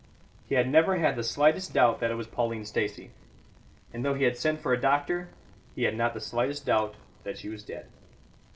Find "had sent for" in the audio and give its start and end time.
4.23-4.73